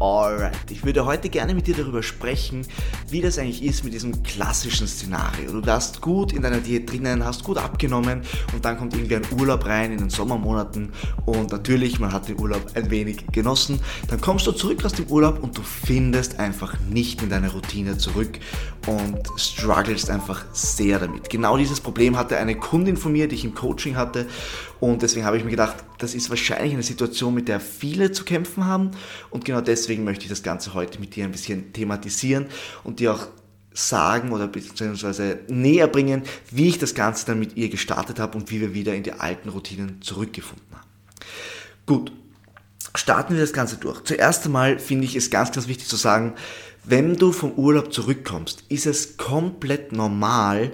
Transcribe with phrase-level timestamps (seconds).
[0.00, 2.66] Alright, ich würde heute gerne mit dir darüber sprechen,
[3.10, 5.52] wie das eigentlich ist mit diesem klassischen Szenario.
[5.52, 8.22] Du warst gut in deiner Diät drinnen, hast gut abgenommen
[8.54, 10.94] und dann kommt irgendwie ein Urlaub rein in den Sommermonaten
[11.26, 13.78] und natürlich, man hat den Urlaub ein wenig genossen.
[14.08, 17.98] Dann kommst du zurück aus dem Urlaub und du findest einfach nicht in deine Routine
[17.98, 18.38] zurück
[18.86, 21.28] und strugglest einfach sehr damit.
[21.30, 24.26] Genau dieses Problem hatte eine Kundin von mir, die ich im Coaching hatte
[24.80, 28.24] und deswegen habe ich mir gedacht, das ist wahrscheinlich eine Situation, mit der viele zu
[28.24, 28.92] kämpfen haben
[29.30, 32.46] und genau deswegen möchte ich das Ganze heute mit dir ein bisschen thematisieren
[32.84, 33.26] und dir auch
[33.72, 38.50] sagen oder beziehungsweise näher bringen, wie ich das Ganze dann mit ihr gestartet habe und
[38.50, 40.88] wie wir wieder in die alten Routinen zurückgefunden haben.
[41.86, 42.12] Gut,
[42.94, 44.02] starten wir das Ganze durch.
[44.04, 46.34] Zuerst einmal finde ich es ganz, ganz wichtig zu sagen,
[46.84, 50.72] wenn du vom Urlaub zurückkommst, ist es komplett normal,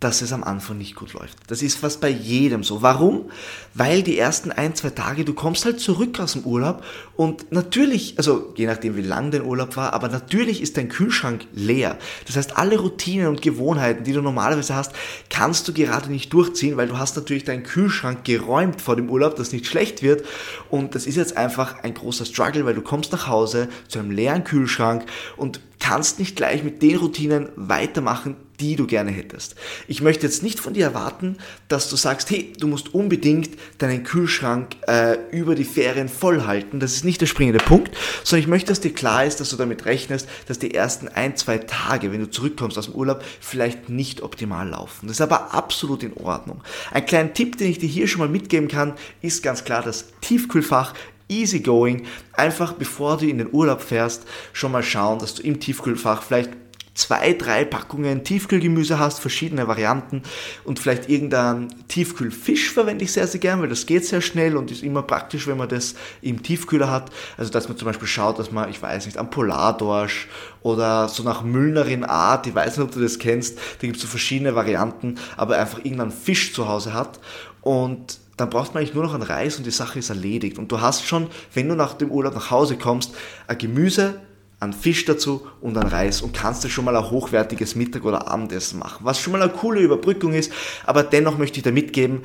[0.00, 1.36] dass es am Anfang nicht gut läuft.
[1.48, 2.80] Das ist fast bei jedem so.
[2.80, 3.30] Warum?
[3.74, 6.82] Weil die ersten ein, zwei Tage, du kommst halt zurück aus dem Urlaub
[7.16, 11.46] und natürlich, also je nachdem wie lang dein Urlaub war, aber natürlich ist dein Kühlschrank
[11.52, 11.98] leer.
[12.26, 14.92] Das heißt, alle Routinen und Gewohnheiten, die du normalerweise hast,
[15.28, 19.36] kannst du gerade nicht durchziehen, weil du hast natürlich deinen Kühlschrank geräumt vor dem Urlaub,
[19.36, 20.24] dass nicht schlecht wird
[20.70, 24.12] und das ist jetzt einfach ein großer Struggle, weil du kommst nach Hause zu einem
[24.12, 25.04] leeren Kühlschrank
[25.36, 29.56] und kannst nicht gleich mit den Routinen weitermachen, die du gerne hättest.
[29.88, 34.04] Ich möchte jetzt nicht von dir erwarten, dass du sagst, hey, du musst unbedingt deinen
[34.04, 36.78] Kühlschrank äh, über die Ferien voll halten.
[36.78, 39.56] Das ist nicht der springende Punkt, sondern ich möchte, dass dir klar ist, dass du
[39.56, 43.88] damit rechnest, dass die ersten ein, zwei Tage, wenn du zurückkommst aus dem Urlaub, vielleicht
[43.88, 45.08] nicht optimal laufen.
[45.08, 46.62] Das ist aber absolut in Ordnung.
[46.92, 50.12] Ein kleiner Tipp, den ich dir hier schon mal mitgeben kann, ist ganz klar das
[50.20, 50.94] Tiefkühlfach
[51.30, 52.06] easygoing.
[52.32, 56.50] Einfach bevor du in den Urlaub fährst, schon mal schauen, dass du im Tiefkühlfach vielleicht
[56.94, 60.22] zwei, drei Packungen Tiefkühlgemüse hast, verschiedene Varianten
[60.64, 64.70] und vielleicht irgendeinen Tiefkühlfisch verwende ich sehr, sehr gern, weil das geht sehr schnell und
[64.70, 67.10] ist immer praktisch, wenn man das im Tiefkühler hat.
[67.36, 70.28] Also, dass man zum Beispiel schaut, dass man, ich weiß nicht, am Polardorsch
[70.62, 74.02] oder so nach Müllnerin Art, ich weiß nicht, ob du das kennst, da gibt es
[74.02, 77.18] so verschiedene Varianten, aber einfach irgendeinen Fisch zu Hause hat
[77.62, 80.58] und dann braucht man eigentlich nur noch einen Reis und die Sache ist erledigt.
[80.58, 83.14] Und du hast schon, wenn du nach dem Urlaub nach Hause kommst,
[83.46, 84.20] ein Gemüse,
[84.60, 88.28] an Fisch dazu und an Reis und kannst du schon mal ein hochwertiges Mittag- oder
[88.28, 89.04] Abendessen machen.
[89.04, 90.52] Was schon mal eine coole Überbrückung ist,
[90.84, 92.20] aber dennoch möchte ich da mitgeben,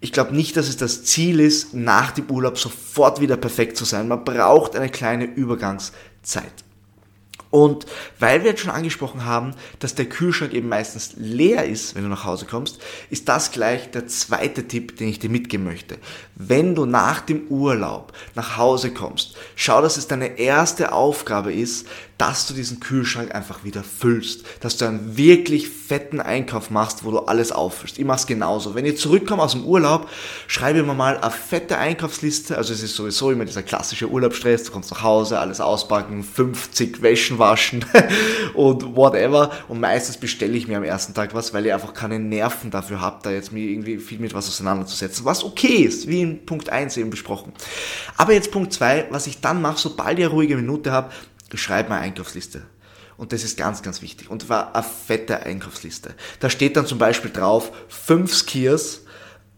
[0.00, 3.84] ich glaube nicht, dass es das Ziel ist, nach dem Urlaub sofort wieder perfekt zu
[3.84, 4.08] sein.
[4.08, 6.65] Man braucht eine kleine Übergangszeit.
[7.56, 7.86] Und
[8.18, 12.10] weil wir jetzt schon angesprochen haben, dass der Kühlschrank eben meistens leer ist, wenn du
[12.10, 12.78] nach Hause kommst,
[13.08, 15.96] ist das gleich der zweite Tipp, den ich dir mitgeben möchte.
[16.34, 21.86] Wenn du nach dem Urlaub nach Hause kommst, schau, dass es deine erste Aufgabe ist,
[22.18, 27.10] dass du diesen Kühlschrank einfach wieder füllst, dass du einen wirklich fetten Einkauf machst, wo
[27.10, 27.98] du alles auffüllst.
[27.98, 28.74] Ich mache es genauso.
[28.74, 30.08] Wenn ich zurückkomme aus dem Urlaub,
[30.46, 32.56] schreibe mir mal eine fette Einkaufsliste.
[32.56, 34.64] Also es ist sowieso immer dieser klassische Urlaubsstress.
[34.64, 37.84] Du kommst nach Hause, alles auspacken, 50 Wäschen waschen
[38.54, 39.50] und whatever.
[39.68, 43.00] Und meistens bestelle ich mir am ersten Tag was, weil ich einfach keine Nerven dafür
[43.00, 45.24] habe, da jetzt mir irgendwie viel mit was auseinanderzusetzen.
[45.24, 47.52] Was okay ist, wie in Punkt 1 eben besprochen.
[48.16, 51.10] Aber jetzt Punkt 2, was ich dann mache, sobald ich eine ruhige Minute habe,
[51.54, 52.62] schreib mal Einkaufsliste.
[53.16, 54.30] Und das ist ganz, ganz wichtig.
[54.30, 56.14] Und zwar eine fette Einkaufsliste.
[56.40, 59.02] Da steht dann zum Beispiel drauf, fünf Skiers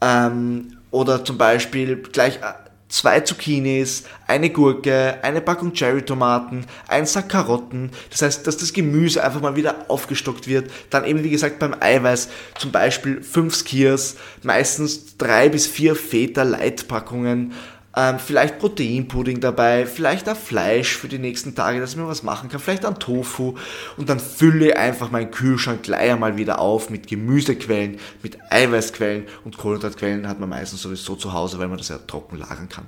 [0.01, 7.29] ähm, oder zum Beispiel gleich äh, zwei Zucchinis, eine Gurke, eine Packung Cherry-Tomaten, ein Sack
[7.29, 7.91] Karotten.
[8.11, 10.71] Das heißt, dass das Gemüse einfach mal wieder aufgestockt wird.
[10.91, 12.29] Dann eben, wie gesagt, beim Eiweiß
[12.59, 17.53] zum Beispiel fünf Skiers, meistens drei bis vier Feta-Leitpackungen
[17.99, 22.23] ähm, vielleicht Proteinpudding dabei, vielleicht auch Fleisch für die nächsten Tage, dass ich mir was
[22.23, 23.57] machen kann, vielleicht ein Tofu
[23.97, 29.59] und dann fülle einfach meinen Kühlschrank gleich einmal wieder auf mit Gemüsequellen, mit Eiweißquellen und
[29.59, 32.87] Kohlenhydratquellen hat man meistens sowieso zu Hause, weil man das ja trocken lagern kann.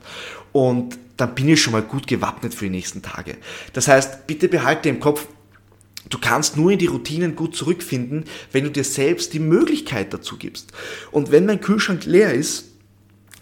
[0.52, 3.36] Und dann bin ich schon mal gut gewappnet für die nächsten Tage.
[3.72, 5.26] Das heißt, bitte behalte im Kopf,
[6.08, 10.38] Du kannst nur in die Routinen gut zurückfinden, wenn du dir selbst die Möglichkeit dazu
[10.38, 10.72] gibst.
[11.12, 12.69] Und wenn mein Kühlschrank leer ist,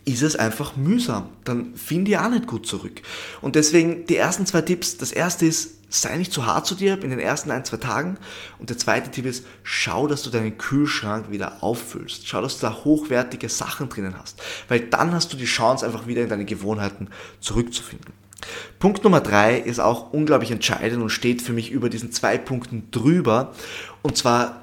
[0.08, 1.28] ist es einfach mühsam.
[1.44, 3.02] Dann finde ich auch nicht gut zurück.
[3.42, 4.96] Und deswegen die ersten zwei Tipps.
[4.96, 8.16] Das erste ist, sei nicht zu hart zu dir in den ersten ein, zwei Tagen.
[8.58, 12.26] Und der zweite Tipp ist, schau, dass du deinen Kühlschrank wieder auffüllst.
[12.26, 14.40] Schau, dass du da hochwertige Sachen drinnen hast.
[14.68, 17.08] Weil dann hast du die Chance, einfach wieder in deine Gewohnheiten
[17.40, 18.14] zurückzufinden.
[18.78, 22.90] Punkt Nummer drei ist auch unglaublich entscheidend und steht für mich über diesen zwei Punkten
[22.92, 23.52] drüber.
[24.00, 24.62] Und zwar,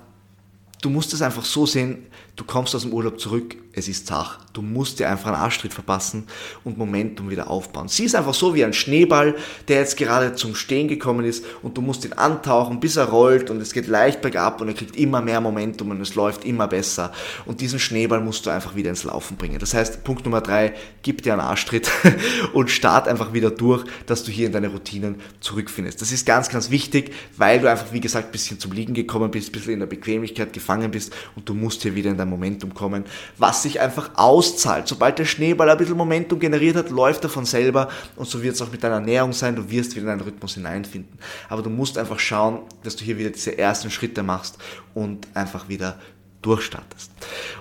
[0.82, 4.40] du musst es einfach so sehen, Du kommst aus dem Urlaub zurück, es ist zach.
[4.54, 6.28] Du musst dir einfach einen Arschtritt verpassen
[6.64, 7.90] und Momentum wieder aufbauen.
[7.90, 9.36] Sie ist einfach so wie ein Schneeball,
[9.68, 13.50] der jetzt gerade zum Stehen gekommen ist und du musst ihn antauchen, bis er rollt
[13.50, 16.68] und es geht leicht bergab und er kriegt immer mehr Momentum und es läuft immer
[16.68, 17.12] besser.
[17.46, 19.60] Und diesen Schneeball musst du einfach wieder ins Laufen bringen.
[19.60, 20.74] Das heißt, Punkt Nummer drei,
[21.04, 21.92] gib dir einen Arschtritt
[22.54, 26.02] und start einfach wieder durch, dass du hier in deine Routinen zurückfindest.
[26.02, 29.32] Das ist ganz, ganz wichtig, weil du einfach, wie gesagt, ein bisschen zum Liegen gekommen
[29.32, 32.30] bist, ein bisschen in der Bequemlichkeit gefangen bist und du musst hier wieder in dein
[32.30, 33.04] Momentum kommen,
[33.38, 34.88] was sich einfach auszahlt.
[34.88, 38.56] Sobald der Schneeball ein bisschen Momentum generiert hat, läuft er von selber und so wird
[38.56, 41.18] es auch mit deiner Ernährung sein, du wirst wieder in einen Rhythmus hineinfinden.
[41.50, 44.58] Aber du musst einfach schauen, dass du hier wieder diese ersten Schritte machst
[44.94, 45.98] und einfach wieder
[46.46, 47.12] durchstartest.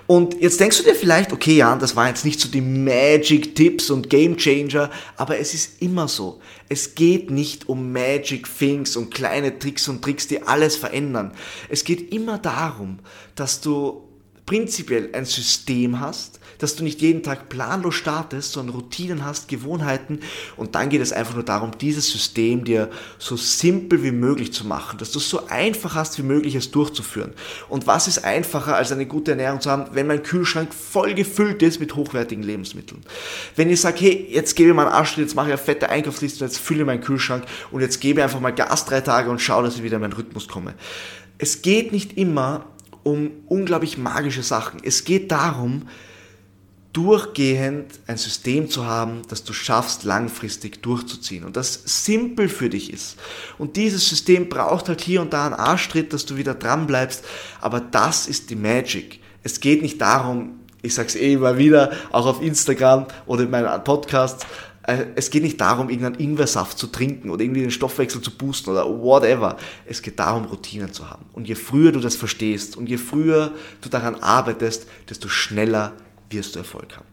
[0.05, 3.55] Und jetzt denkst du dir vielleicht, okay, Jan, das waren jetzt nicht so die Magic
[3.55, 6.39] Tipps und Game Changer, aber es ist immer so.
[6.69, 11.31] Es geht nicht um Magic Things und kleine Tricks und Tricks, die alles verändern.
[11.67, 12.99] Es geht immer darum,
[13.33, 14.03] dass du
[14.45, 20.19] prinzipiell ein System hast, dass du nicht jeden Tag planlos startest, sondern Routinen hast, Gewohnheiten
[20.55, 24.65] und dann geht es einfach nur darum, dieses System dir so simpel wie möglich zu
[24.65, 27.33] machen, dass du es so einfach hast wie möglich es durchzuführen.
[27.69, 31.61] Und was ist einfacher als eine gute Ernährung zu haben, wenn mein Kühlschrank voll gefüllt
[31.63, 33.01] ist mit hochwertigen Lebensmitteln?
[33.55, 35.89] Wenn ich sage, hey, jetzt gebe ich mal einen Arsch, jetzt mache ich eine fette
[35.89, 39.29] Einkaufsliste, jetzt fülle ich meinen Kühlschrank und jetzt gebe ich einfach mal Gas drei Tage
[39.29, 40.75] und schaue, dass ich wieder in meinen Rhythmus komme.
[41.37, 42.65] Es geht nicht immer
[43.05, 44.79] um unglaublich magische Sachen.
[44.83, 45.83] Es geht darum,
[46.91, 52.91] durchgehend ein System zu haben, das du schaffst, langfristig durchzuziehen und das simpel für dich
[52.91, 53.17] ist.
[53.59, 57.23] Und dieses System braucht halt hier und da einen Arschtritt, dass du wieder dran bleibst,
[57.61, 59.19] aber das ist die Magic.
[59.43, 63.83] Es geht nicht darum, ich sag's eh immer wieder, auch auf Instagram oder in meinen
[63.83, 64.47] Podcasts,
[64.87, 68.85] es geht nicht darum, irgendeinen Ingwersaft zu trinken oder irgendwie den Stoffwechsel zu boosten oder
[68.85, 69.57] whatever.
[69.85, 71.25] Es geht darum, Routinen zu haben.
[71.33, 73.51] Und je früher du das verstehst und je früher
[73.81, 75.93] du daran arbeitest, desto schneller
[76.29, 77.05] wirst du Erfolg haben.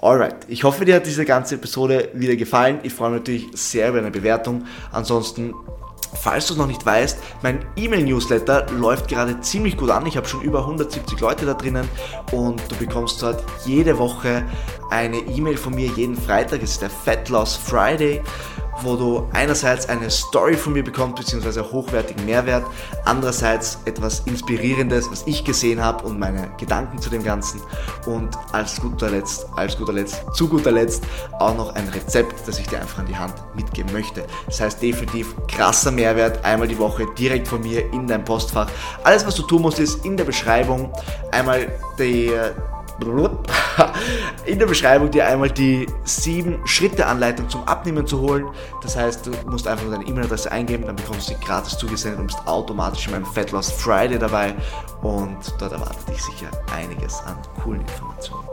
[0.00, 2.80] Alright, ich hoffe, dir hat diese ganze Episode wieder gefallen.
[2.84, 4.64] Ich freue mich natürlich sehr über eine Bewertung.
[4.90, 5.52] Ansonsten
[6.14, 10.06] Falls du es noch nicht weißt, mein E-Mail-Newsletter läuft gerade ziemlich gut an.
[10.06, 11.88] Ich habe schon über 170 Leute da drinnen
[12.32, 14.44] und du bekommst dort jede Woche
[14.90, 16.62] eine E-Mail von mir jeden Freitag.
[16.62, 18.22] Es ist der Fat Loss Friday
[18.82, 22.64] wo du einerseits eine Story von mir bekommst, beziehungsweise hochwertigen Mehrwert,
[23.04, 27.60] andererseits etwas Inspirierendes, was ich gesehen habe und meine Gedanken zu dem Ganzen
[28.06, 31.04] und als guter Letzt, als guter Letzt, zu guter Letzt
[31.38, 34.24] auch noch ein Rezept, das ich dir einfach an die Hand mitgeben möchte.
[34.46, 38.68] Das heißt definitiv krasser Mehrwert, einmal die Woche direkt von mir in dein Postfach.
[39.04, 40.92] Alles, was du tun musst, ist in der Beschreibung
[41.32, 41.68] einmal
[41.98, 42.30] die
[44.46, 48.48] in der Beschreibung dir einmal die 7-Schritte-Anleitung zum Abnehmen zu holen.
[48.82, 52.20] Das heißt, du musst einfach nur deine E-Mail-Adresse eingeben, dann bekommst du sie gratis zugesendet
[52.20, 54.54] und bist automatisch in meinem Fat Loss Friday dabei
[55.02, 58.46] und dort erwartet dich sicher einiges an coolen Informationen.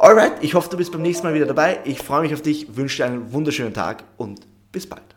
[0.00, 1.78] Alright, ich hoffe, du bist beim nächsten Mal wieder dabei.
[1.84, 4.40] Ich freue mich auf dich, wünsche dir einen wunderschönen Tag und
[4.72, 5.11] bis bald.